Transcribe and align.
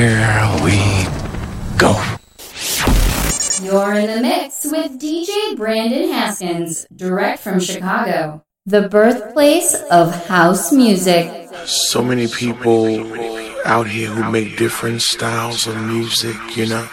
Here 0.00 0.48
we 0.64 0.78
go. 1.76 1.92
You're 3.62 3.92
in 4.00 4.06
the 4.06 4.20
mix 4.22 4.64
with 4.64 4.98
DJ 4.98 5.54
Brandon 5.58 6.10
Haskins, 6.10 6.86
direct 6.96 7.42
from 7.42 7.60
Chicago, 7.60 8.42
the 8.64 8.88
birthplace 8.88 9.74
of 9.90 10.26
house 10.26 10.72
music. 10.72 11.50
So 11.66 12.02
many 12.02 12.28
people 12.28 12.88
out 13.66 13.88
here 13.88 14.08
who 14.08 14.32
make 14.32 14.56
different 14.56 15.02
styles 15.02 15.66
of 15.66 15.76
music, 15.76 16.34
you 16.56 16.66
know. 16.66 16.88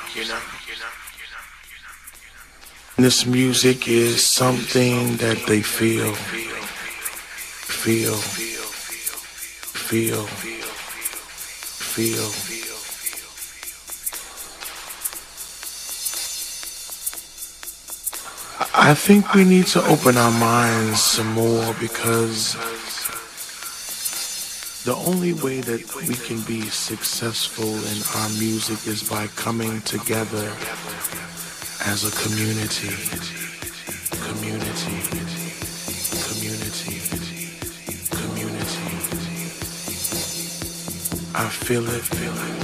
This 2.97 3.25
music 3.25 3.87
is 3.87 4.25
something 4.25 5.15
that 5.23 5.45
they 5.47 5.61
feel 5.61 6.11
feel 7.71 8.17
feel, 8.17 8.63
feel, 9.77 10.25
feel, 11.85 12.27
feel. 12.27 12.56
I 18.59 18.95
think 18.95 19.35
we 19.35 19.43
need 19.45 19.67
to 19.67 19.85
open 19.85 20.17
our 20.17 20.31
minds 20.31 20.99
some 21.01 21.33
more 21.33 21.75
because 21.79 22.53
the 24.83 24.95
only 24.95 25.33
way 25.33 25.61
that 25.61 25.93
we 25.95 26.15
can 26.15 26.41
be 26.41 26.61
successful 26.61 27.67
in 27.67 28.01
our 28.15 28.29
music 28.39 28.87
is 28.87 29.07
by 29.07 29.27
coming 29.35 29.81
together 29.81 30.51
as 31.85 32.03
a 32.03 32.11
community. 32.23 32.95
Community. 34.25 35.05
Community. 36.25 36.97
Community. 38.09 38.89
I 41.35 41.47
feel 41.49 41.87
it. 41.89 42.01
Feel 42.01 42.33
it. 42.33 42.63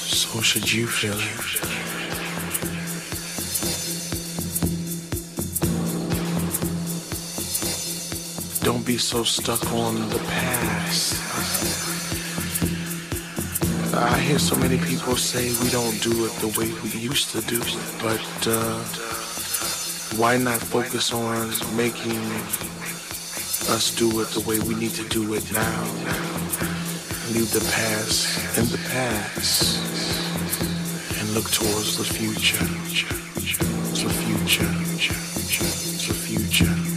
So 0.00 0.40
should 0.40 0.72
you 0.72 0.86
feel 0.86 1.18
it. 1.18 1.87
Be 8.88 8.96
so 8.96 9.22
stuck 9.22 9.70
on 9.74 9.94
the 10.08 10.18
past. 10.30 11.12
I 13.94 14.18
hear 14.18 14.38
so 14.38 14.56
many 14.56 14.78
people 14.78 15.14
say 15.14 15.52
we 15.62 15.68
don't 15.68 16.02
do 16.02 16.24
it 16.24 16.32
the 16.40 16.48
way 16.58 16.72
we 16.82 16.98
used 16.98 17.28
to 17.32 17.42
do 17.42 17.60
it, 17.60 17.76
but 18.00 18.26
uh, 18.46 18.82
why 20.16 20.38
not 20.38 20.58
focus 20.58 21.12
on 21.12 21.52
making 21.76 22.16
us 23.76 23.94
do 23.94 24.08
it 24.22 24.28
the 24.28 24.40
way 24.48 24.58
we 24.60 24.74
need 24.74 24.92
to 24.92 25.06
do 25.10 25.34
it 25.34 25.44
now? 25.52 25.82
Leave 27.34 27.52
the 27.52 27.64
past 27.76 28.56
in 28.56 28.64
the 28.72 28.80
past 28.88 29.84
and 31.20 31.28
look 31.34 31.50
towards 31.50 31.98
the 31.98 32.04
future. 32.04 32.64
The 34.00 34.08
future. 34.24 34.72
The 36.08 36.14
future. 36.14 36.87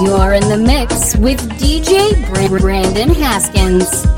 You're 0.00 0.34
in 0.34 0.48
the 0.48 0.56
mix 0.56 1.16
with 1.16 1.40
DJ 1.58 2.14
Brandon 2.60 3.08
Haskins. 3.08 4.17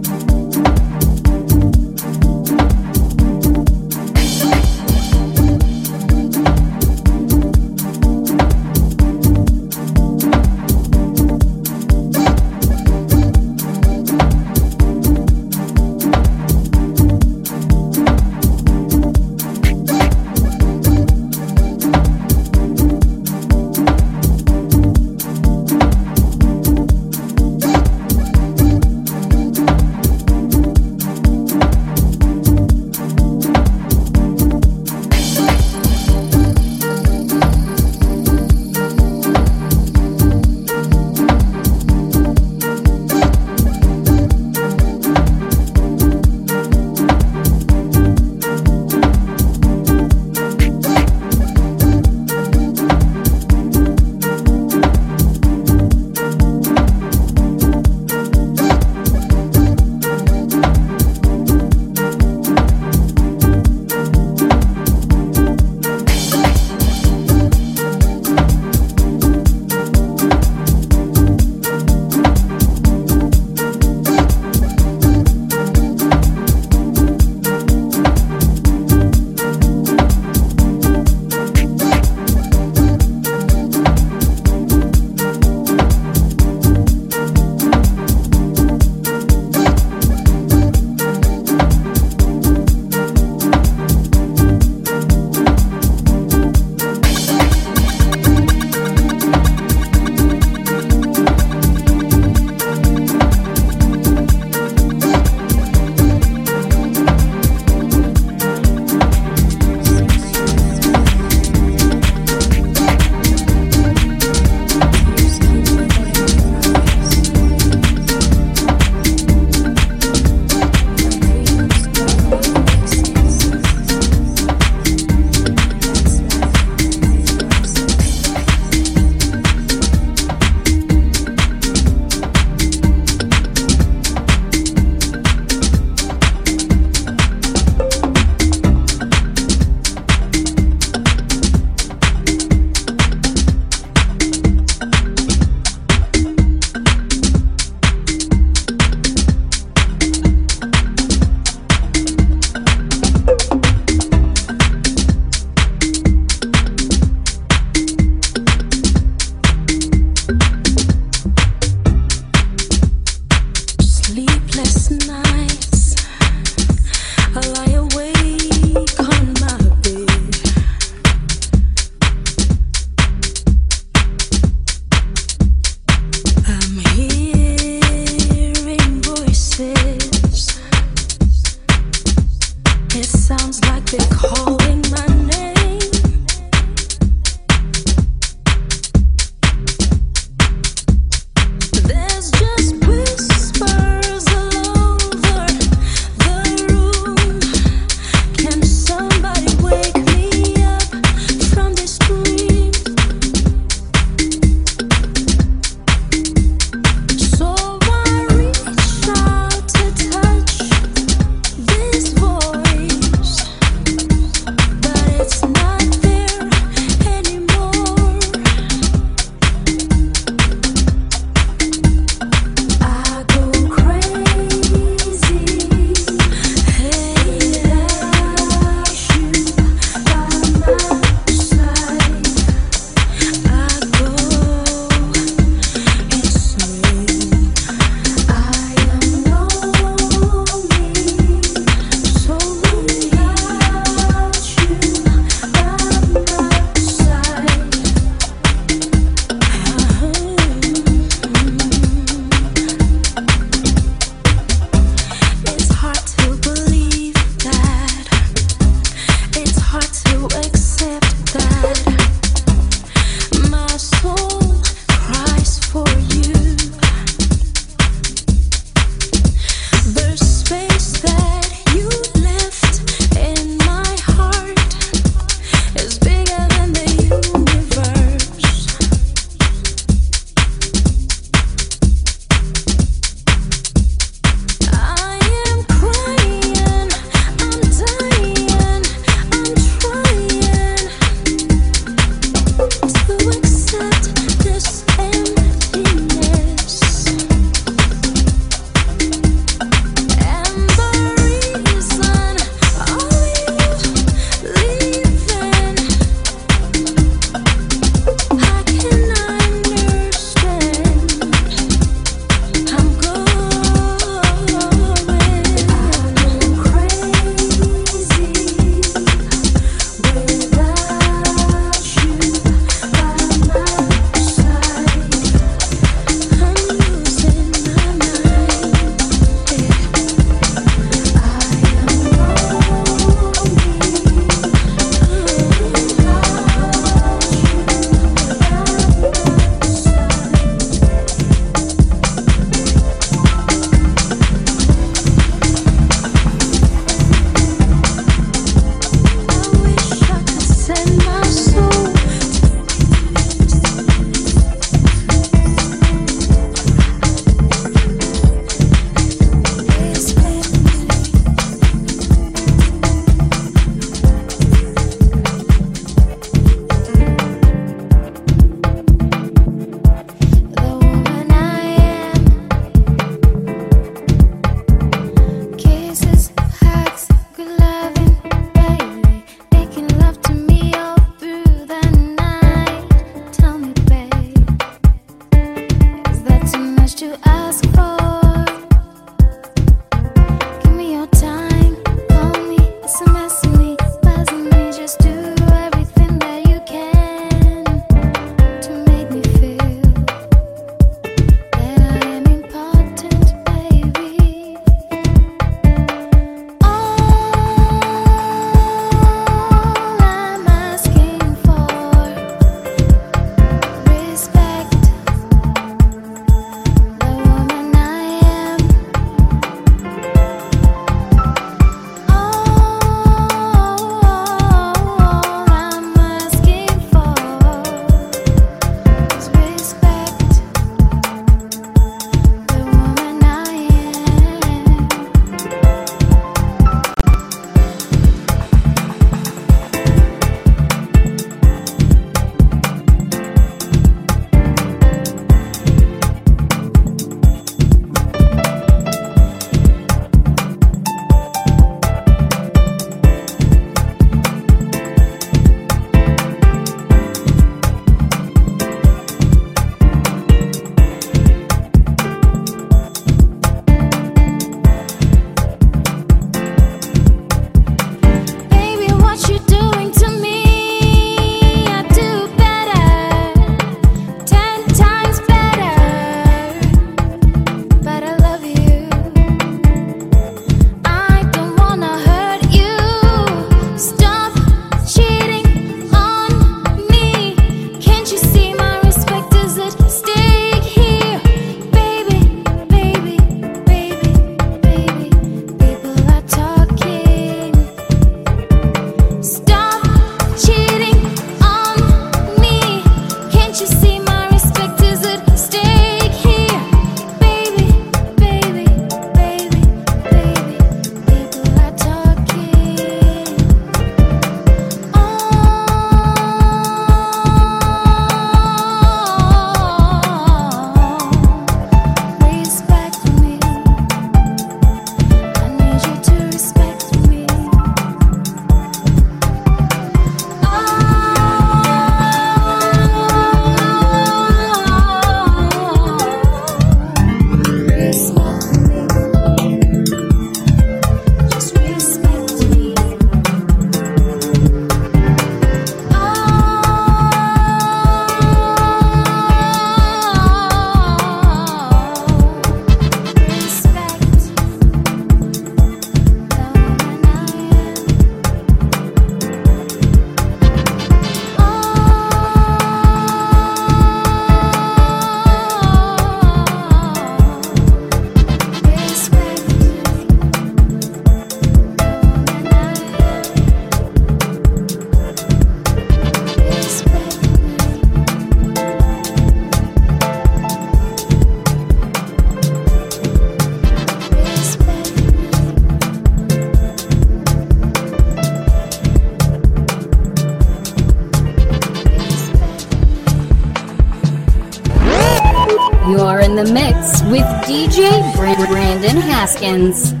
DJ 597.51 598.15
Brandon 598.15 598.95
Haskins. 598.95 600.00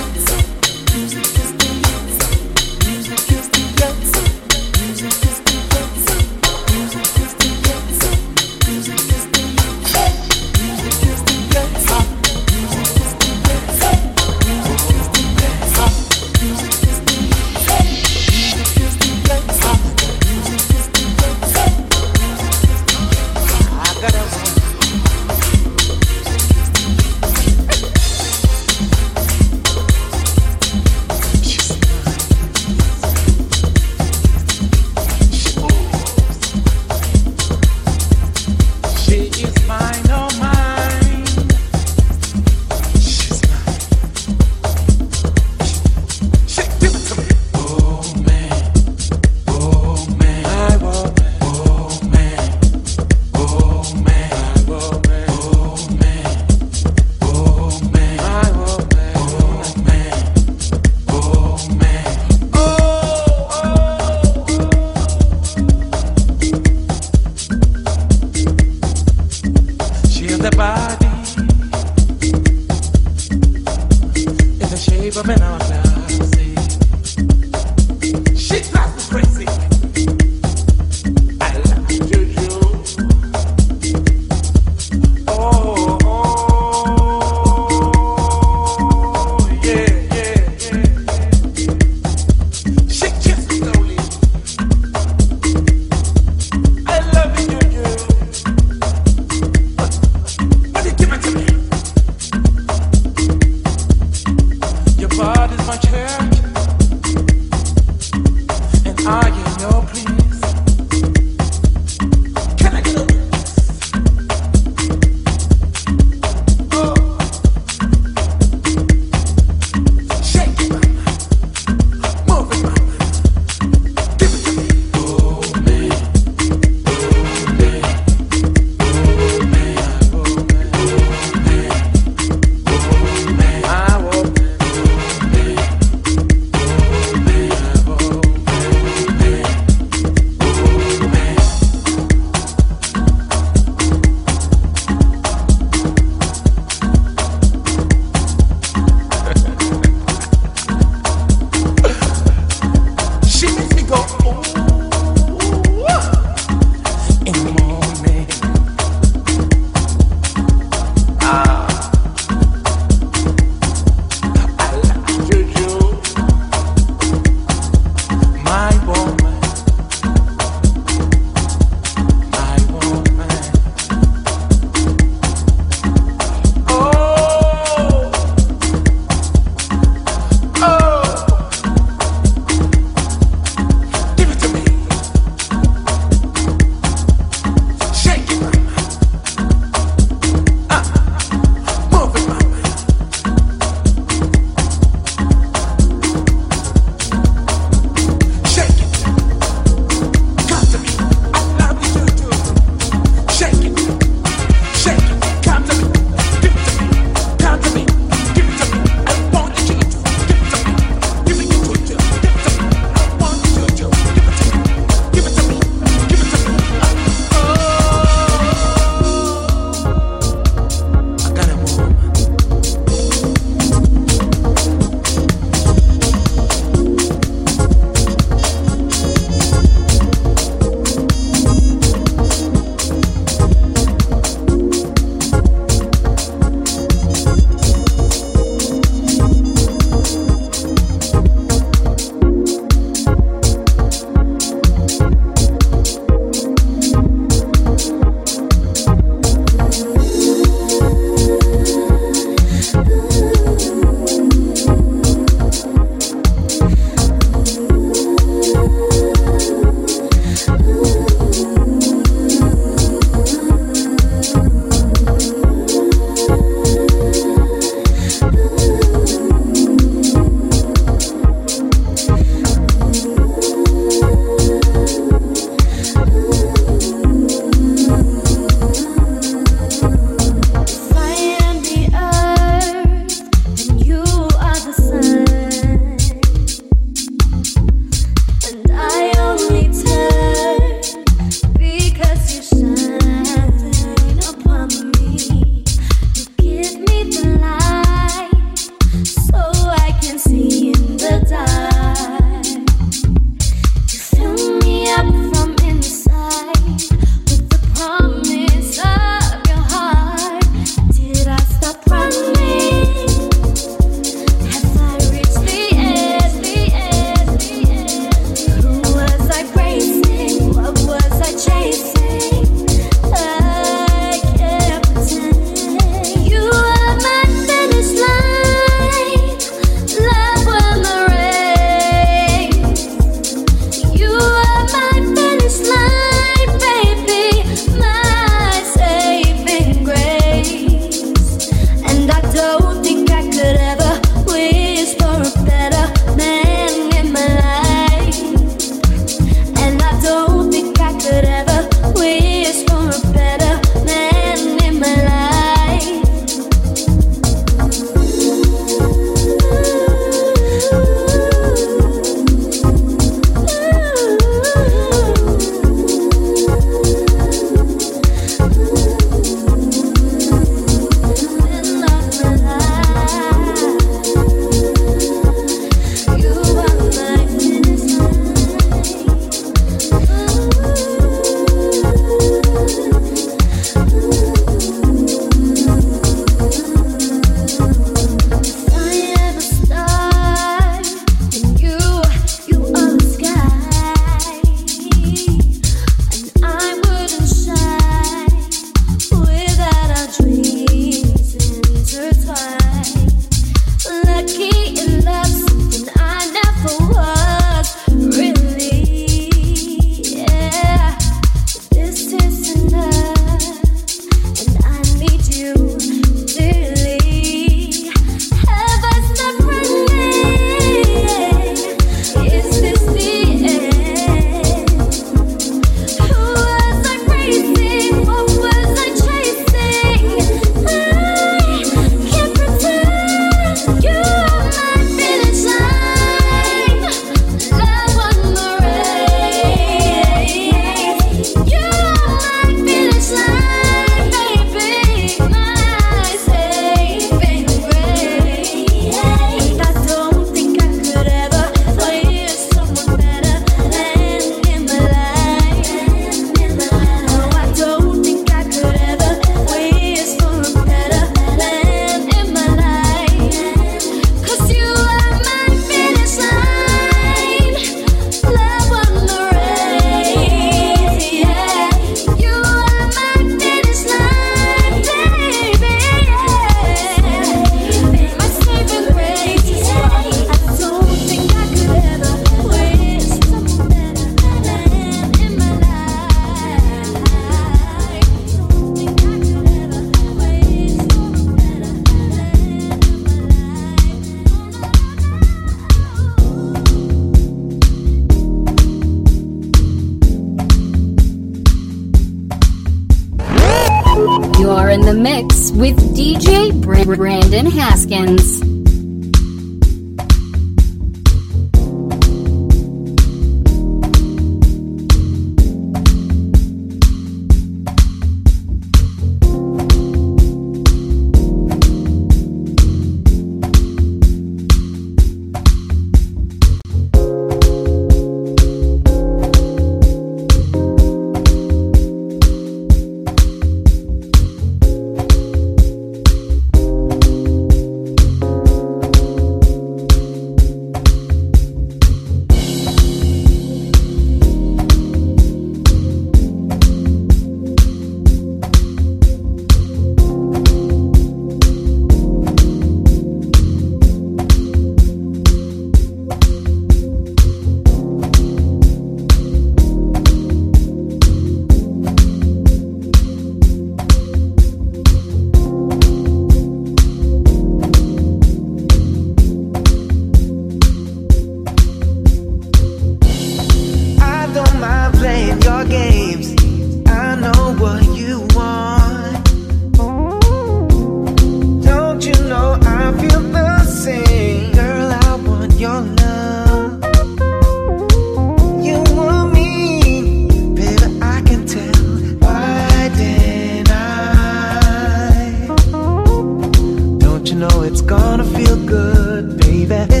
baby. 599.71 600.00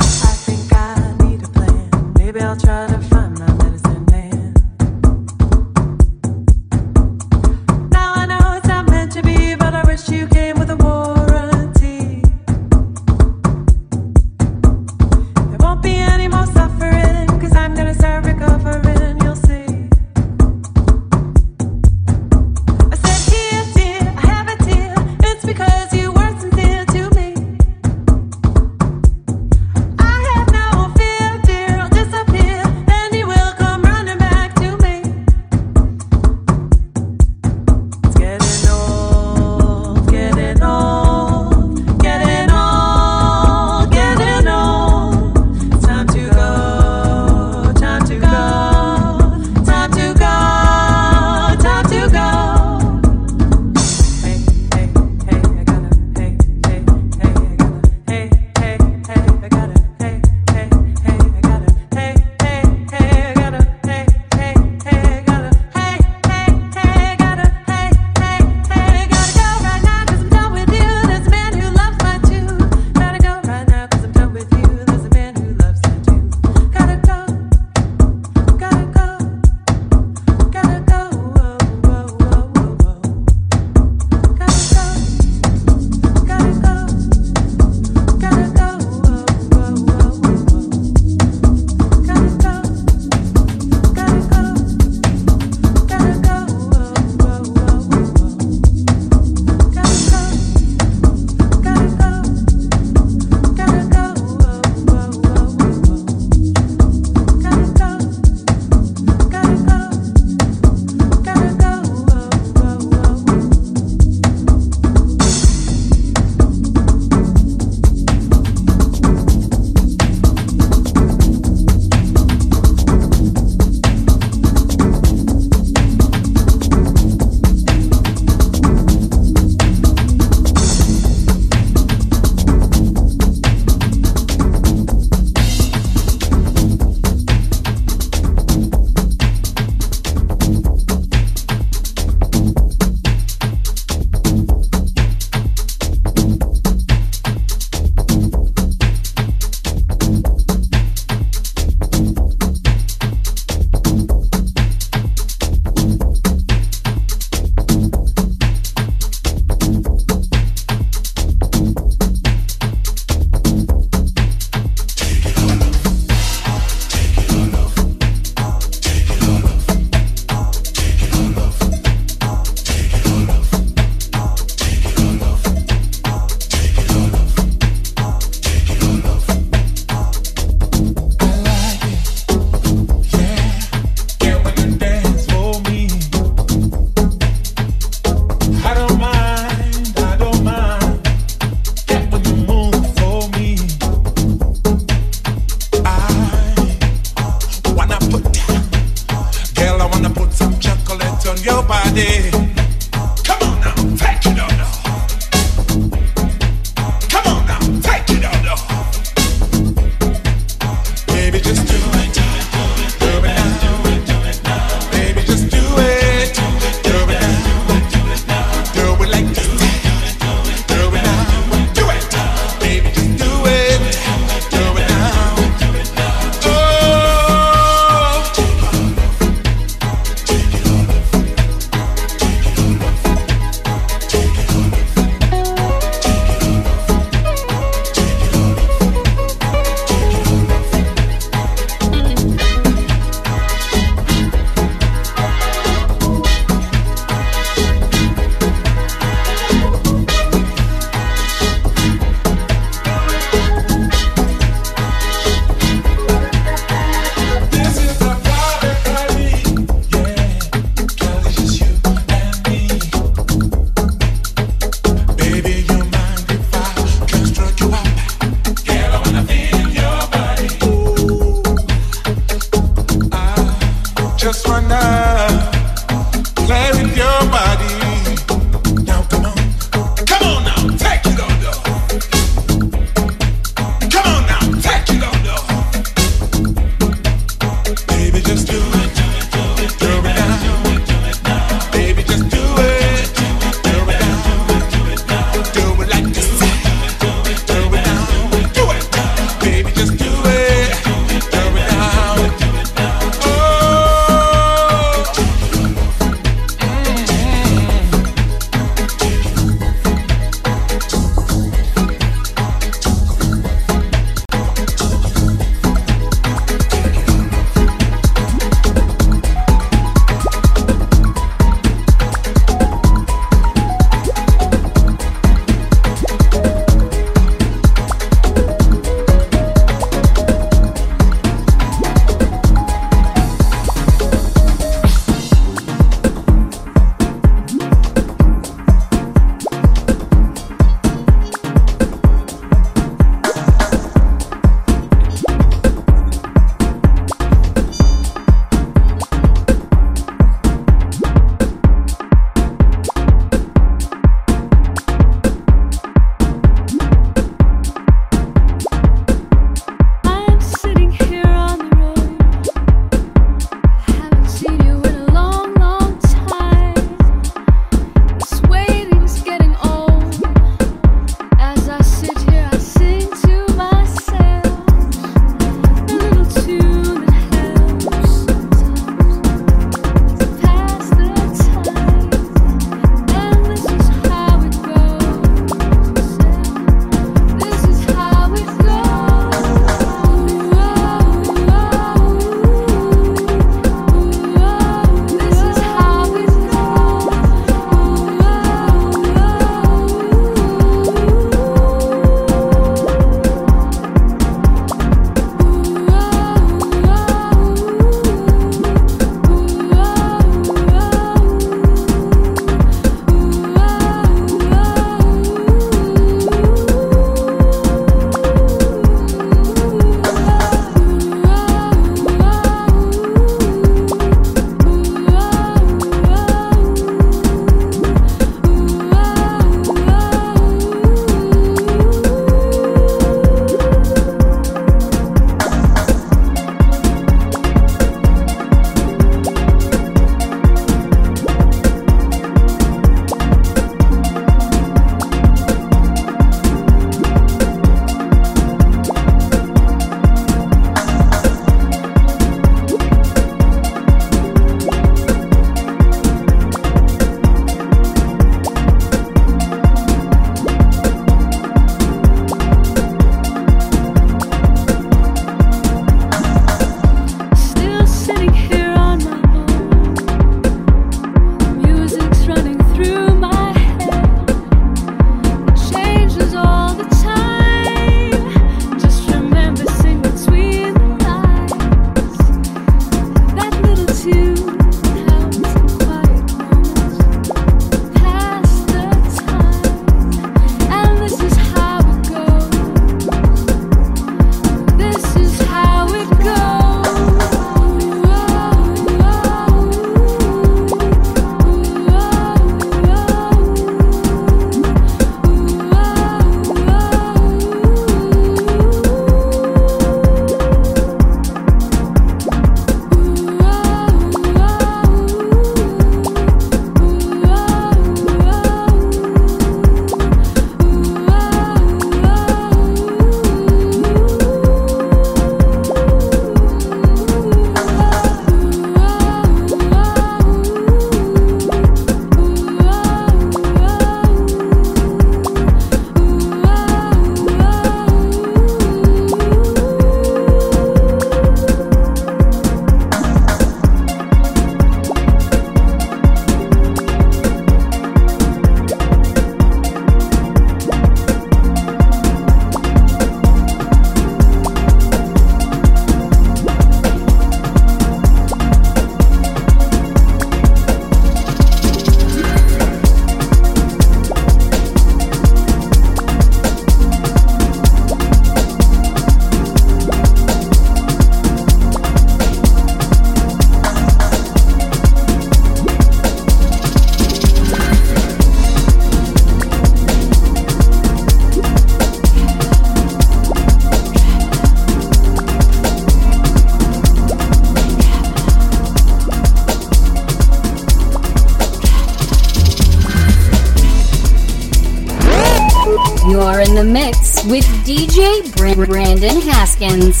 Brandon 599.01 599.29
Haskins. 599.29 600.00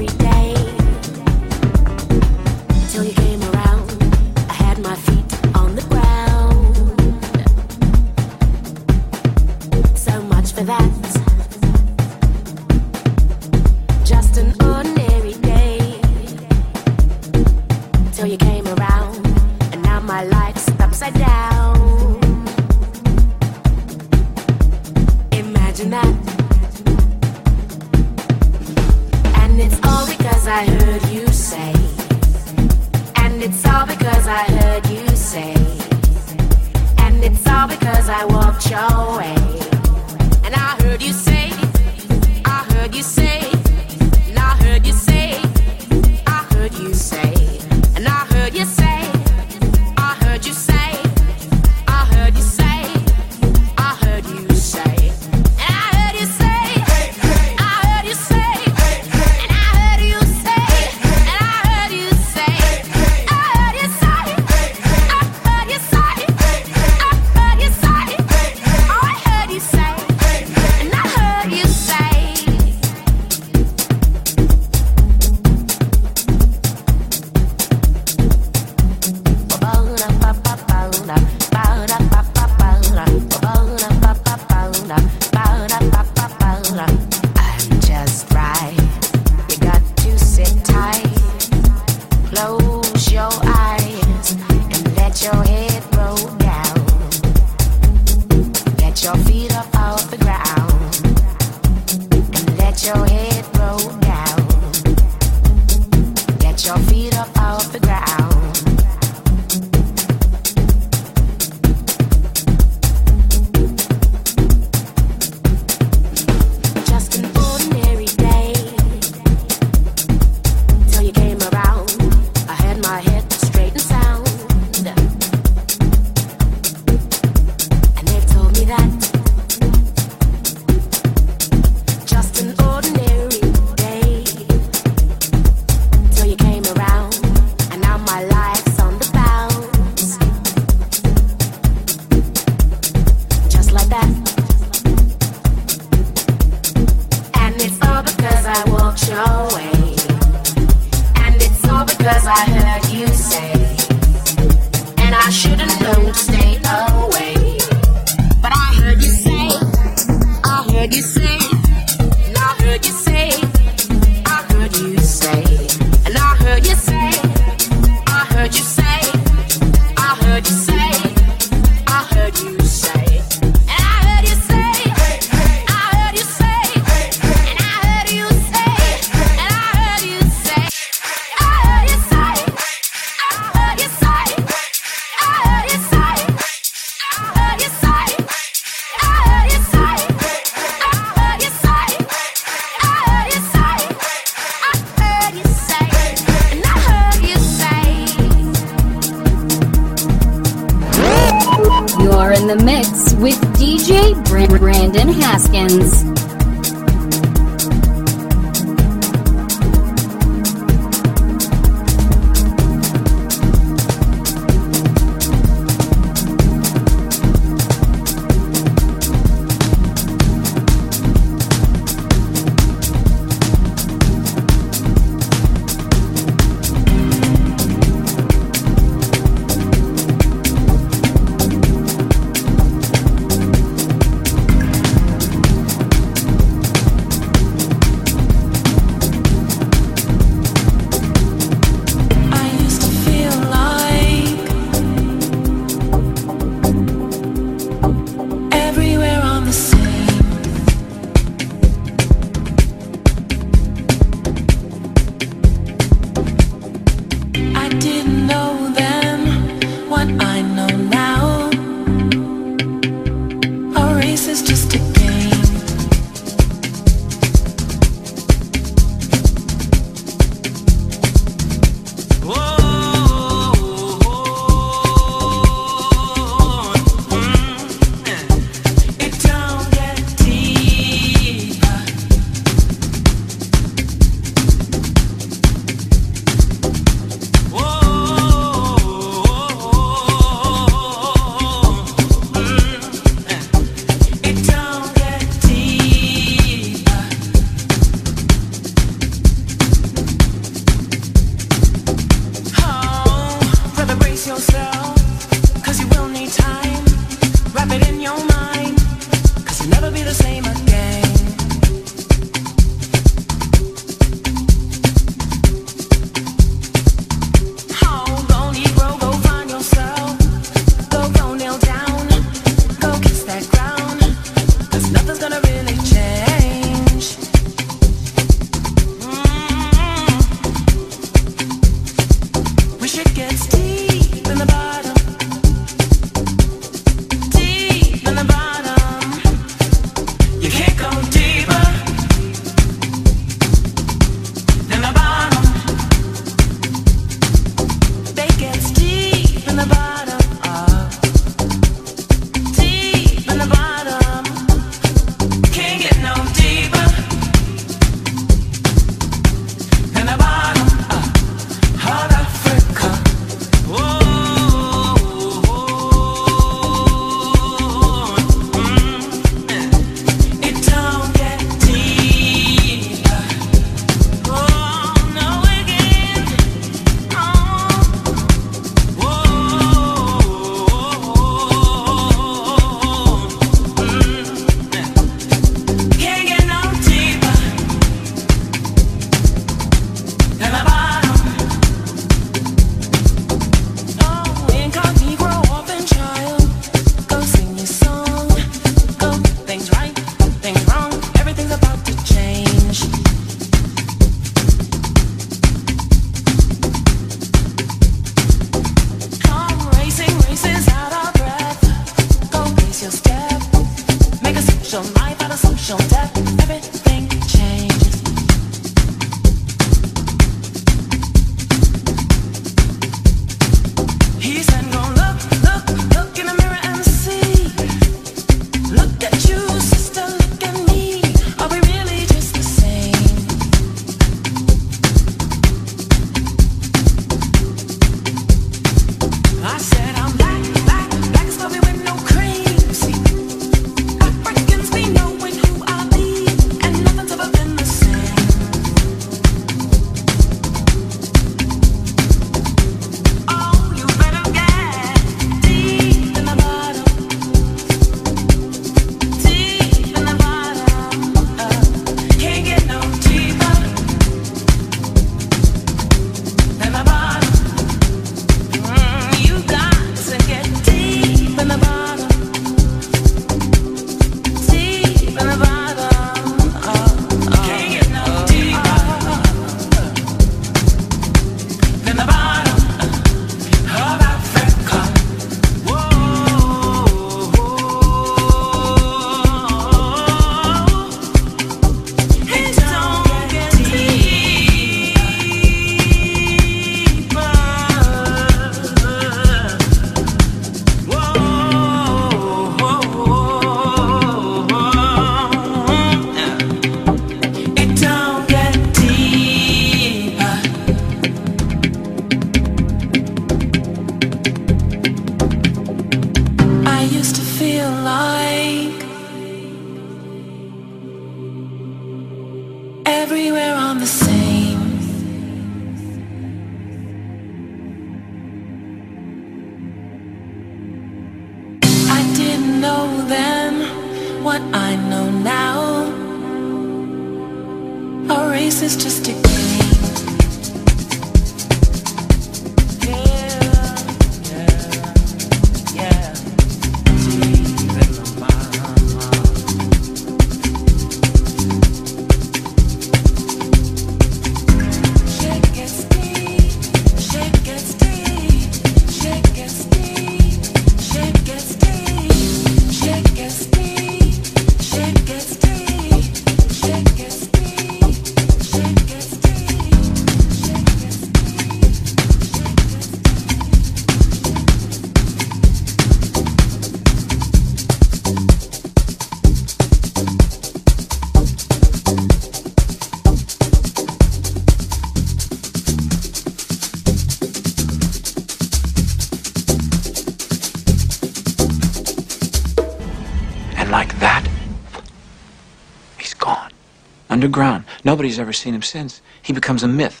underground. 597.22 597.64
Nobody's 597.84 598.18
ever 598.18 598.32
seen 598.32 598.52
him 598.52 598.62
since. 598.62 599.00
He 599.22 599.32
becomes 599.32 599.62
a 599.62 599.68
myth. 599.68 600.00